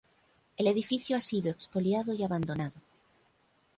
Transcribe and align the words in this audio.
El 0.57 0.65
edificio 0.65 1.15
ha 1.15 1.19
sido 1.19 1.51
expoliado 1.51 2.11
y 2.15 2.23
abandonado. 2.23 2.73